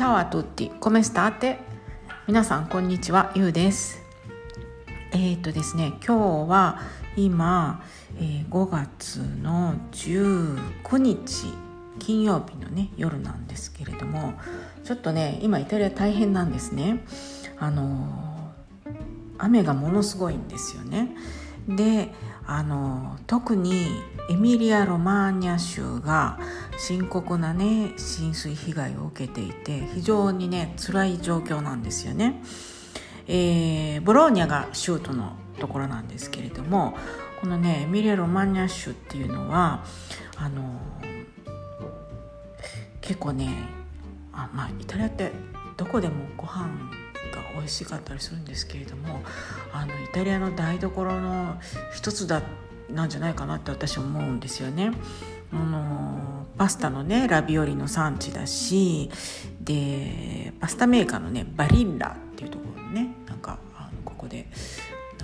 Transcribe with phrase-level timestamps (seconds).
[0.00, 1.58] チャオアトッティ、コメスターテ。
[2.26, 4.00] 皆さん、こんにちは、ゆうです。
[5.12, 6.80] えっ、ー、とですね、今日は
[7.18, 7.84] 今、
[8.16, 11.48] えー、5月の19日、
[11.98, 14.32] 金曜日のね、夜なんですけれども、
[14.84, 17.04] ちょっとね、今、イタリア大変なんですね。
[17.58, 18.54] あの
[19.36, 21.14] 雨がものすごいんですよね。
[21.76, 22.12] で、
[22.46, 26.38] あの特にエミリア・ロマーニャ州が
[26.78, 32.42] 深刻なね浸水被害を受けていて非常にね辛い状況なんですよね。
[33.28, 36.96] えー、ボローニャが州都のところなんですけれども
[37.40, 39.84] このねエミリア・ロマーニャ州っていうのは
[40.36, 40.80] あの
[43.00, 43.48] 結構ね
[44.32, 45.30] あまあイタリアって
[45.76, 46.68] どこでもご飯
[47.56, 49.20] 美味しかったりするんですけれども
[49.72, 51.58] あのイタリアの台所の
[51.94, 52.42] 一つだ
[52.90, 54.92] なんじゃないかなって私思うんですよね。
[55.52, 59.10] あのパスタのねラビオリの産地だし
[59.60, 64.46] でパスタメーカーのねバリッラっていうところねなんかあのここで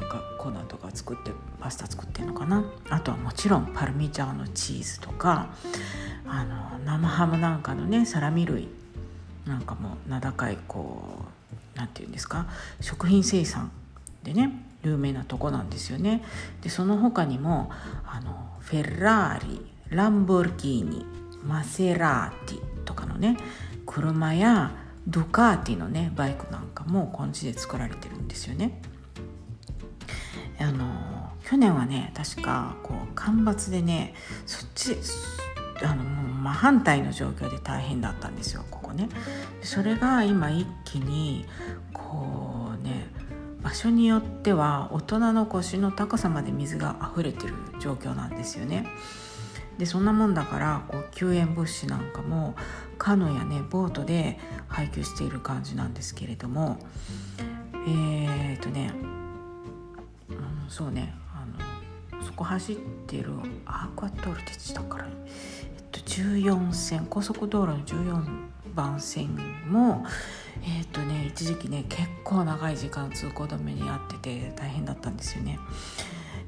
[0.00, 1.30] なんか粉とか作って
[1.60, 5.54] パスタ作ってるのかなあとはもちろんパルミジャーノチーズとか
[6.26, 8.68] あの生ハムなんかのねサラミ類
[9.46, 11.35] なんかも名高いこう
[11.76, 12.46] 何て言うんですか？
[12.80, 13.70] 食品生産
[14.22, 16.24] でね有名なとこなんですよね。
[16.62, 17.70] でその他にも
[18.06, 21.06] あのフェラーリランボルギーニ
[21.44, 23.36] マセラーティとかのね
[23.84, 24.72] 車や
[25.06, 28.80] ドカーティのねバイクなんかもこの地で作られてるんですよね。
[30.58, 34.14] あの去年はね確かこう干ばつでね
[34.46, 34.96] そっち
[35.82, 39.08] あの真反対の状況で大変だったんですよここね。
[39.62, 41.46] それが今一気に
[41.92, 43.08] こうね
[43.62, 48.86] 場所によっては大人の腰の高さまで水が溢れてる状況なんですよね。
[49.78, 52.54] でそんなもんだからこう救援物資なんかも
[52.96, 56.78] カヌーやねボートで配給している感じなんですけれども
[57.86, 58.92] えー、とね、
[60.30, 61.44] うん、そうねあ
[62.14, 63.30] のそこ走ってる
[63.66, 65.06] アークアトルテチだから、
[66.06, 68.24] 14線高速道路の14
[68.74, 69.36] 番線
[69.68, 70.04] も
[70.62, 75.58] えっ、とね一時期ね結構長い時間通行止めにあってて大変だったんですよね。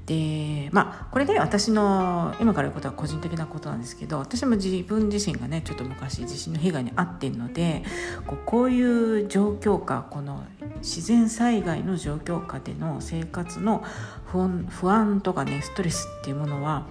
[0.07, 7.85] でまあこれで私の今から言うことは個人的なことなんですけど私も自分自身がねちょっと昔地震の被害に遭ってるので
[8.27, 8.81] こうこうい
[9.25, 10.45] う状況下この
[10.79, 13.85] 自然災害の状況下での生活の
[14.25, 16.87] 不安不安とかねストレスっていうものは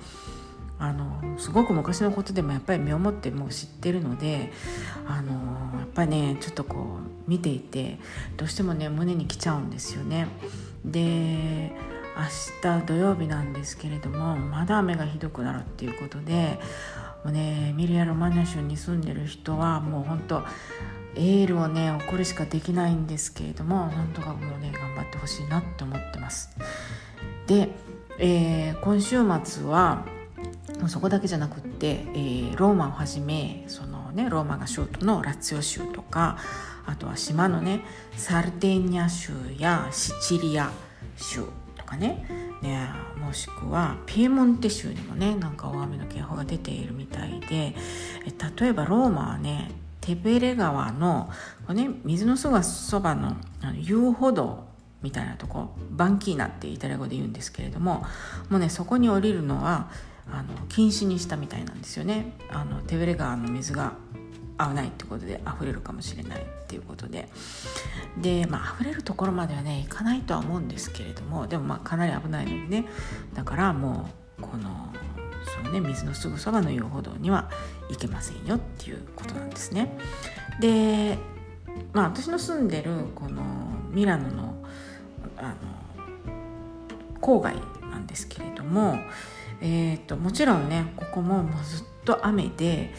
[0.79, 4.51] あのすごく昔のことでもやっぱり身をもってもう知ってるので
[5.07, 7.99] あのやっぱりねちょっとこう見ていて
[8.37, 10.27] どうしてもね胸にきちゃうんですよね。
[10.85, 11.71] で
[12.17, 16.59] 明日土曜日なんですけれどもまだ雨がひどくなるっていうことで
[17.23, 20.43] もうねミリア・ロマニャ州に住んでる人はもう本当
[21.15, 26.49] エールをね送るしかできないんですけれどもなんとかもうね頑張ってほしいなって思ってます。
[27.47, 27.69] で、
[28.19, 30.05] えー、今週末は
[30.87, 36.37] そこだけじゃなくって、えー、ローマをはじめその、ね、ローマが州都のラツィオ州とか
[36.85, 37.81] あとは島のね
[38.15, 40.71] サルデーニャ州やシチリア
[41.17, 41.43] 州
[41.75, 42.25] とかね
[42.61, 47.75] ねもしくはピエモンテ州にもねなんか大雨の警報が出ているみたいで
[48.59, 51.29] 例えばローマはねテベレ川の
[51.67, 54.63] ね、水のすぐそばのあの遊歩道
[55.01, 58.05] みたいなとこバンキーナってイタリア語で言うんですけれども
[58.49, 59.91] もうねそこに降りるのは
[60.31, 62.33] あの禁止にしたみたいなんですよね。
[62.51, 63.93] あのテベレ川の水が
[64.59, 67.29] 危ないってことで溢れるかもしれないっていうことで。
[68.21, 72.87] でまあ溢れるところまではね行かないとは思うんですけれどもでもまあかなり危ないのでね。
[73.33, 74.93] だからもうこの
[75.45, 77.49] そのね水のすぐそばの遊歩道には
[77.89, 79.97] 行けませんよっていうことなんですね。
[80.59, 81.17] で
[81.93, 83.43] まあ私の住んでるこの
[83.91, 84.63] ミラノの
[85.37, 85.55] あの
[87.21, 87.55] 郊外
[87.89, 88.97] なんですけれども、
[89.61, 92.93] えーと、もちろんねここももうずっと雨で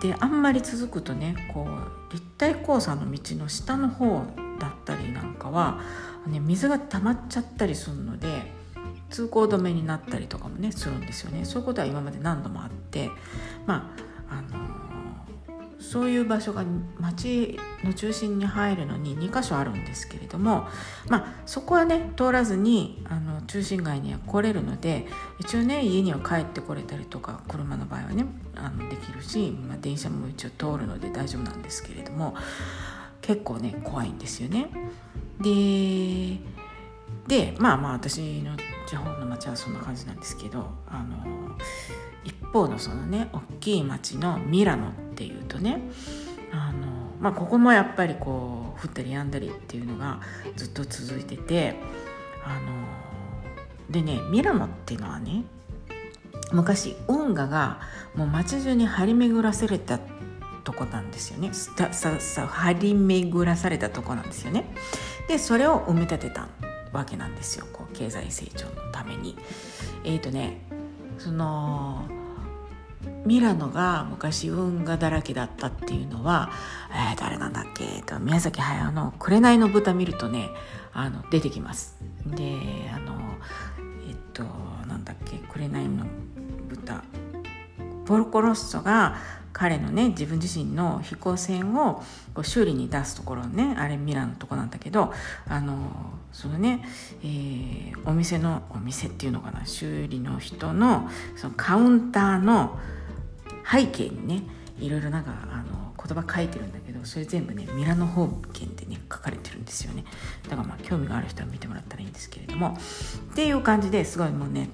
[0.00, 4.22] であんまり続くとねこう立体交差の道の下の方
[4.58, 5.80] だったりなんかは、
[6.26, 8.28] ね、水が溜まっちゃったりするので
[9.10, 11.44] 通行止めになったりとかもねするんですよね。
[11.44, 13.10] そういうことは今まで何度もあって
[13.66, 13.94] ま
[14.28, 14.81] ああの
[15.82, 16.64] そういう場所が
[16.98, 20.66] 町の中心に入るのに2箇所あるんですけれども、
[21.08, 25.06] まあ、そこはね通らずにあの中心街には来れるので
[25.40, 28.24] 一応ね家には帰ってこれたりとか車の場合はね
[28.54, 32.34] あのできるし、まあ、電車も一応通るので大丈夫なんですけれども
[33.20, 34.68] 結構ね怖いんですよね。
[35.40, 36.38] で
[37.26, 38.56] でまあまあ私の
[38.86, 41.56] 地方の町はそんな感じなんですけどあの
[42.24, 45.80] 一方のそのね大きい町のミラノっていうとね
[46.52, 50.20] あのまあ、ここもやっぱりこう降ったりやんだりっていうのが
[50.56, 51.76] ずっと続いてて
[52.44, 52.72] あの
[53.90, 55.44] でねミラノっていうのはね
[56.52, 57.80] 昔運河が
[58.16, 60.00] もう街中に張り巡らされた
[60.64, 61.50] とこなんですよね。
[61.52, 64.64] ささ張り巡らされたとこなんですよね。
[65.28, 66.48] でそれを埋め立てた
[66.92, 69.36] わけなんですよこう経済成長のために。
[70.04, 70.60] えっ、ー、とね
[71.22, 72.02] その
[73.24, 76.50] ミラノが昔運河だらけだったっていうのは、
[76.90, 80.50] えー、誰なんだっけ、と宮崎駿の「紅の豚」見るとね
[80.92, 81.96] あの出てきます。
[82.26, 83.14] であの
[84.08, 84.42] えっと
[84.88, 86.06] なんだっけ「紅の
[86.68, 87.04] 豚」
[88.04, 89.16] ポルコロッソが
[89.52, 92.02] 彼のね自分自身の飛行船を
[92.42, 95.12] 修理に出すところねあれミラノのとこなんだけど
[95.48, 95.76] あの
[96.32, 96.84] そのね、
[97.22, 102.78] えー、お店のお店っていうのかな修理の人のそのカウンターの
[103.70, 104.42] 背景にね
[104.78, 110.04] いろいろなんかあの言葉書いてるんだけどそれ全部ねミラノ方言でね書かれてるんですよね。
[110.48, 112.76] だからまあ興味がある人は見てもらったらいいんですけれども。
[113.32, 114.68] っていう感じですごいもうね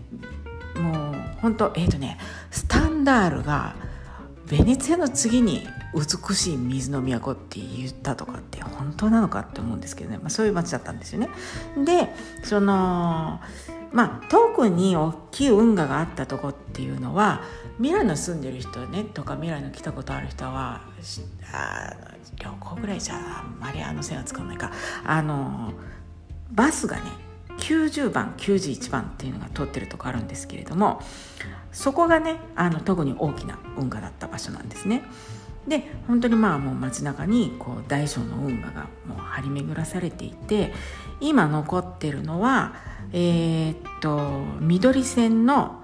[0.77, 2.19] もう本当えっ、ー、とね
[2.51, 3.75] スタンダールが
[4.49, 11.29] ベネツィアの次に美しい水の都って言ったとかって本当なのかって思うんですけどね、まあ、そういう街だったんですよね。
[11.85, 12.13] で
[12.45, 13.41] その
[13.93, 17.41] まあ特に大きい運河があったとこっていうのは
[17.79, 20.83] ミラノ住んでる人ねとかミラノ来たことある人は
[21.53, 21.97] あ
[22.37, 24.73] 旅行ぐらいじゃあんまりあの線は使わないか
[25.05, 25.73] あの
[26.51, 27.03] バスがね
[27.59, 31.01] 90番91番っていうのが通ってるとこあるんですけれども
[31.73, 35.03] そこがねあの特に大きな運河だった場所なんですね。
[35.69, 40.73] で本当にまあもう街中にこう大小の運河がもう張り巡らされていて
[41.21, 42.75] 今残ってるのは
[43.13, 45.83] えー、っと緑線の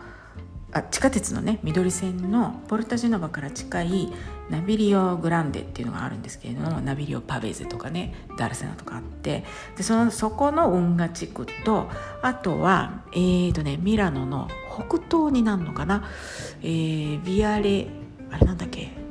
[0.72, 4.12] あ地下鉄のね緑線のポルタジノバから近い
[4.50, 9.44] ナビリオ・グランデっていうのがあるんですけれどもナビリオ・パベーゼとかねダルセナとかあって
[9.76, 11.88] でそのそこの運河地区と
[12.22, 16.08] あとはえーとねミラノの北東になるのかな、
[16.60, 17.86] えー、ビアレ
[18.32, 19.03] あれなんだっけ？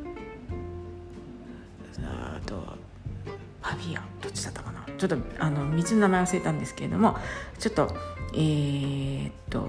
[3.63, 4.85] パビアどっちだったかな？
[4.97, 7.17] ちょっとあの道の名前忘れたんですけれども
[7.57, 7.95] ちょっと
[8.33, 9.67] えー、っと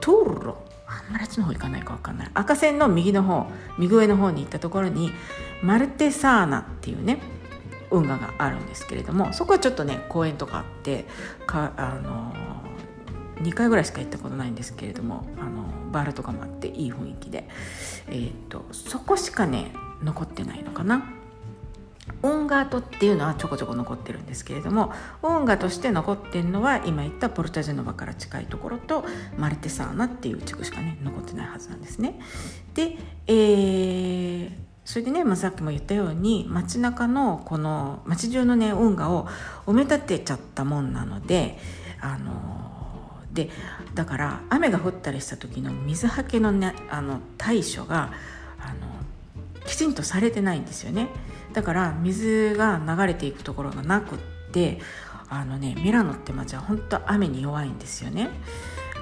[0.00, 0.56] トーロ？
[0.86, 2.30] あんまりあっちの方行かないか分かんない。
[2.34, 3.46] 赤線の右の方
[3.78, 5.10] 右上の方に行ったところに
[5.62, 7.20] マルテサーナっていうね
[7.90, 11.04] 運河があるんですけれどもそこはちょっとね公園とかあって
[11.46, 12.34] かあの
[13.42, 17.48] 2回ぐらいしか行ったことないんですけれどもあのバールとかもあっていい雰囲気で、
[18.08, 19.72] えーと、とそこしかね
[20.02, 21.04] 残ってないのかな？
[22.22, 29.04] 音ガートっていうのはちょこちょこ残ってるんですけれども音楽として残ってるのは今言ったポルタジェノバから近いところと
[29.36, 32.18] マルテサーナっていう地区しかね残ってないはずなんですね。
[32.74, 32.96] で、
[33.26, 34.50] えー、
[34.84, 39.28] それでね、まあ、さっきも言ったように街中のこの街中のね運河を
[39.66, 41.58] 埋め立てちゃったもんなので
[42.00, 42.72] あの
[43.32, 43.48] で
[43.94, 48.12] だから雨が降ったりした時の水はけの,、ね、あの対処が
[48.58, 51.08] あのきちんとされてないんですよね。
[51.52, 54.18] だから水が流れていくところがなくっ
[54.52, 54.80] て
[55.28, 58.30] あのねミラノって町は本当雨に弱いんですよね。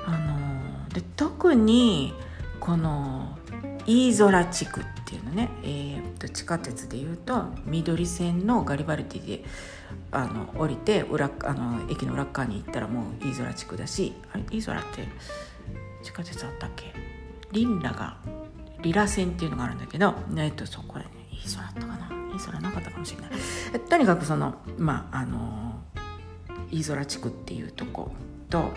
[0.06, 2.14] あので特に
[2.58, 3.38] この
[3.86, 9.44] イーゾラ地区っていうのね、えー、と地下鉄でいうと緑線のガリバルディで
[10.12, 15.08] あの降りて裏あの駅の裏側に行ったらもうイーゾラ地区だしあれイーゾラって
[16.02, 16.92] 地下鉄あったっけ？
[17.52, 18.18] リンラが
[18.82, 25.80] リラ線っていうのがあるんだけど、えっと、そこでねイーゾラだったかなそれなかったかもしれないとにかくそのまああの
[26.70, 28.12] 飯空地区っていうとこ
[28.48, 28.72] と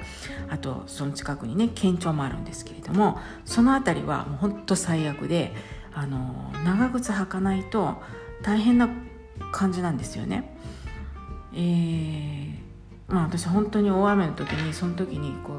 [0.50, 5.54] あとその近くにね県庁もあるんですけれどもその辺りはもうほんと最悪で
[5.94, 8.02] あの長靴履かないと
[8.42, 8.90] 大変な
[9.52, 10.58] 感じなんですよね。
[11.56, 12.54] えー、
[13.08, 15.58] まあ私本当に大雨の時にその時にこう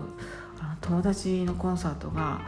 [0.84, 2.40] 友達のコンサートが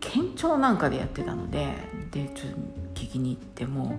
[0.00, 1.72] 県庁なんかでやってたので
[2.10, 3.98] でちょっと聞きに行っても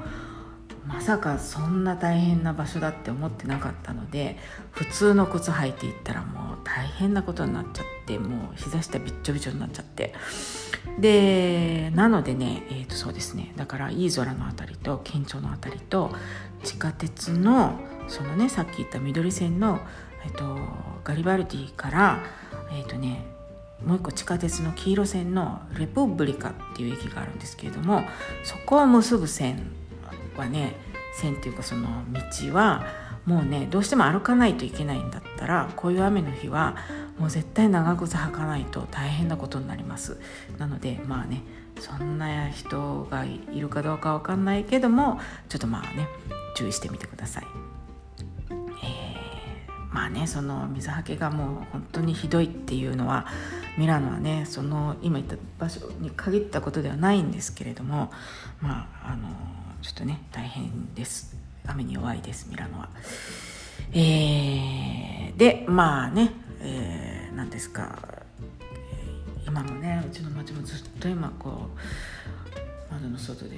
[0.87, 4.37] まさかそんな大変な場所だって思ってなかったので
[4.71, 10.13] 普通の靴履いていったらもう大変なことになっちゃってもう膝下びっちょびちょになっちゃって。
[10.99, 16.11] でなのでねえー、とそうですねだからいい空の辺りと県庁の辺りと
[16.63, 17.77] 地下鉄の
[18.07, 19.79] そのねさっき言った緑線の、
[20.25, 20.57] えーと、
[21.03, 22.23] ガリバルディから
[22.71, 23.25] えっ、ー、とね
[23.85, 28.03] もう一個地下鉄の黄色線のレプブリカっていう駅があるんですけれども
[28.43, 29.67] そこを結ぶ線
[30.41, 30.75] はね
[31.13, 32.85] 線っていうかその道は
[33.25, 36.75] もうねどうしても歩かないといけないんだったらこういう雨の日は
[37.17, 40.19] もう絶対長靴履かないと大変なことになります
[40.57, 41.41] なのでまあね
[41.79, 46.07] そんな人がいるかどうかわかんないけどもちょっとまあね
[46.55, 47.43] 注意してみてください。
[48.49, 53.27] え、まあねその水はけがもう本当にひどいっていうのは
[53.77, 58.11] ミラノはねその今言った場所に限ったことではないんですけれども
[58.61, 59.27] まああの
[59.85, 61.37] ちょっとね大変です
[61.67, 62.89] 雨に弱いですミラノは。
[63.93, 67.99] えー、でまあね、えー、何ですか
[69.45, 71.69] 今もねうちの町もずっと今こ
[72.89, 73.57] う窓の外で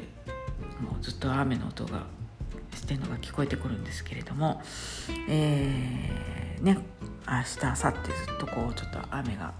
[0.82, 2.04] もうずっと雨の音が
[2.76, 4.62] してるのが聞こえてくるんですけれども、
[5.30, 6.78] えー、ね
[7.26, 9.54] 明日明後日ずっとこうちょっと雨が、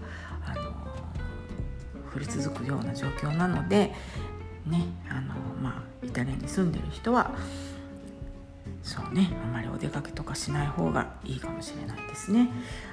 [0.44, 0.70] あの
[2.14, 3.94] 降り続くような状況なので
[4.66, 4.84] ね
[6.18, 7.32] タリアに住んでる人は
[8.82, 12.48] そうねあまりお出かけとかしない方がいいかもしれないですね。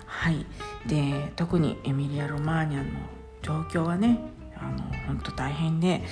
[0.05, 0.45] はい。
[0.87, 2.85] で特にエミリア・ロマーニャの
[3.41, 4.19] 状況はね
[4.57, 6.03] あの本当大変で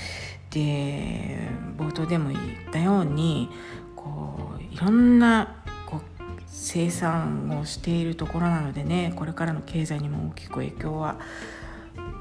[0.51, 2.41] で冒頭でも言っ
[2.71, 3.49] たように
[3.95, 6.01] こういろんなこう
[6.47, 11.19] 生産をしているところなのでねこれからの経済にも大きく影響は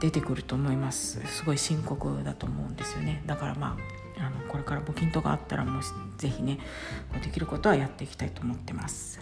[0.00, 1.25] 出てくると思います。
[1.26, 3.22] すごい深刻だと思うんですよね。
[3.26, 5.83] だからまああのこれから募金とかあったらもう
[6.19, 6.59] ぜひね
[7.23, 9.21] できることはやっていきたいと思ってます。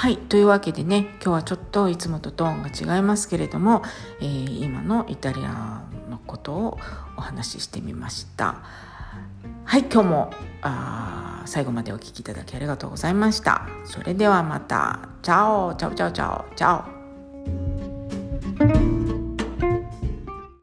[0.00, 3.82] はいというわけでね今日はちょっといつもとトーンが違いますけれども、
[4.20, 6.78] えー、今のイタリアのことを
[7.18, 8.62] お話ししてみました
[9.70, 10.30] はい今日も
[10.62, 13.68] あ最後までお聴きいただきありがとうございました。
[13.84, 15.10] それではまた。
[15.22, 16.99] Ciao ciao ciao ciao ciao。